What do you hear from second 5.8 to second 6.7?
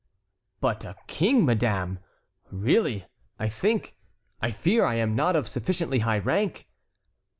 high rank."